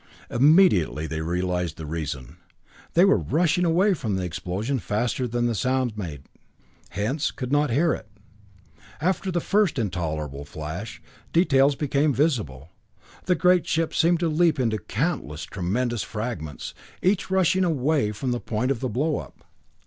Immediately 0.31 1.05
they 1.05 1.21
realized 1.21 1.77
the 1.77 1.85
reason. 1.85 2.37
They 2.95 3.05
were 3.05 3.19
rushing 3.19 3.65
away 3.65 3.93
from 3.93 4.15
the 4.15 4.23
explosion 4.23 4.79
faster 4.79 5.27
than 5.27 5.45
the 5.45 5.53
sound 5.53 5.91
it 5.91 5.97
made, 5.99 6.23
hence 6.89 7.29
could 7.29 7.51
not 7.51 7.69
hear 7.69 7.93
it. 7.93 8.07
After 8.99 9.29
the 9.29 9.39
first 9.39 9.77
intolerable 9.77 10.43
flash, 10.43 11.03
details 11.31 11.75
became 11.75 12.15
visible. 12.15 12.71
The 13.25 13.35
great 13.35 13.67
ship 13.67 13.93
seemed 13.93 14.21
to 14.21 14.27
leap 14.27 14.59
into 14.59 14.79
countless 14.79 15.43
tremendous 15.43 16.01
fragments, 16.01 16.73
each 17.03 17.29
rushing 17.29 17.63
away 17.63 18.11
from 18.11 18.31
the 18.31 18.39
point 18.39 18.71
of 18.71 18.79
the 18.79 18.89
blow 18.89 19.19
up. 19.19 19.43